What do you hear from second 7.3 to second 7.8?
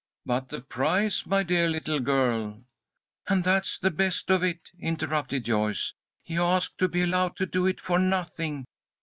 to do it